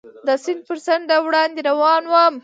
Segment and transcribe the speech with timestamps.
[0.27, 2.35] د سیند پر څنډه وړاندې روان ووم.